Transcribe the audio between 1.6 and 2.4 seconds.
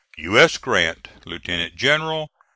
General.